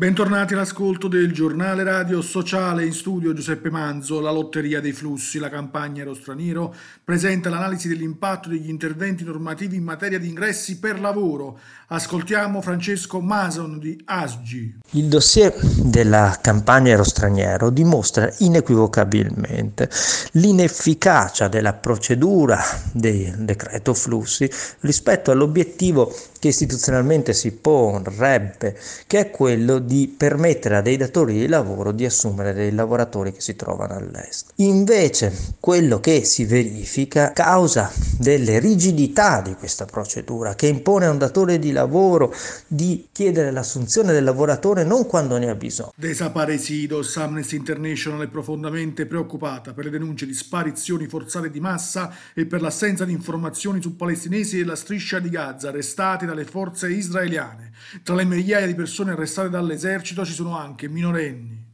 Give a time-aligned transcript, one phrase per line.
[0.00, 4.18] Bentornati all'ascolto del giornale radio sociale in studio Giuseppe Manzo.
[4.18, 9.82] La lotteria dei flussi, la campagna Ero Straniero presenta l'analisi dell'impatto degli interventi normativi in
[9.82, 11.58] materia di ingressi per lavoro.
[11.88, 14.78] Ascoltiamo Francesco Mason di ASGI.
[14.92, 19.90] Il dossier della campagna Ero Straniero dimostra inequivocabilmente
[20.32, 22.58] l'inefficacia della procedura
[22.90, 30.80] del decreto flussi rispetto all'obiettivo che istituzionalmente si porrebbe, che è quello di permettere a
[30.80, 34.52] dei datori di lavoro di assumere dei lavoratori che si trovano all'estero.
[34.56, 41.18] Invece, quello che si verifica causa delle rigidità di questa procedura, che impone a un
[41.18, 42.34] datore di lavoro
[42.66, 45.92] di chiedere l'assunzione del lavoratore non quando ne ha bisogno.
[45.96, 52.46] Desaparecidos, Amnesty International è profondamente preoccupata per le denunce di sparizioni forzate di massa e
[52.46, 57.69] per l'assenza di informazioni su palestinesi della striscia di Gaza arrestati dalle forze israeliane.
[58.02, 61.68] Tra le migliaia di persone arrestate dall'esercito ci sono anche minorenni.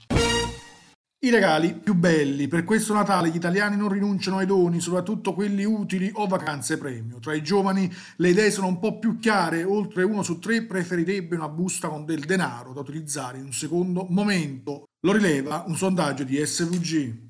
[1.26, 2.46] I regali più belli.
[2.46, 7.18] Per questo Natale gli italiani non rinunciano ai doni, soprattutto quelli utili o vacanze premio.
[7.18, 11.34] Tra i giovani le idee sono un po' più chiare, oltre uno su tre preferirebbe
[11.34, 14.84] una busta con del denaro da utilizzare in un secondo momento.
[15.00, 17.25] Lo rileva un sondaggio di SVG.